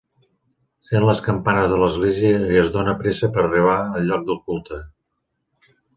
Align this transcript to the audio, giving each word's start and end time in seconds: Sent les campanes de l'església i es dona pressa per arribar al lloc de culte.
Sent 0.87 1.03
les 1.09 1.19
campanes 1.27 1.73
de 1.73 1.77
l'església 1.83 2.39
i 2.55 2.59
es 2.63 2.71
dona 2.77 2.95
pressa 3.03 3.29
per 3.37 3.45
arribar 3.45 3.77
al 3.85 4.11
lloc 4.13 4.25
de 4.31 4.39
culte. 4.49 4.81